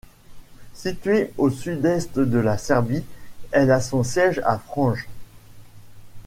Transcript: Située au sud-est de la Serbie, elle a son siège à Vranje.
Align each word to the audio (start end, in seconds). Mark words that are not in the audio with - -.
Située 0.73 1.31
au 1.37 1.51
sud-est 1.51 2.17
de 2.17 2.39
la 2.39 2.57
Serbie, 2.57 3.03
elle 3.51 3.69
a 3.69 3.79
son 3.79 4.03
siège 4.03 4.41
à 4.45 4.55
Vranje. 4.55 5.07